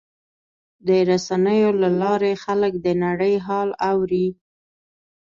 د 0.87 0.89
رسنیو 1.09 1.69
له 1.81 1.89
لارې 2.01 2.33
خلک 2.43 2.73
د 2.85 2.87
نړۍ 3.03 3.35
حال 3.45 3.69
اوري. 3.91 4.27